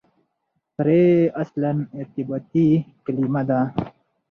[0.75, 1.03] پرې
[1.41, 2.67] اصلاً ارتباطي
[3.05, 3.59] کلیمه ده.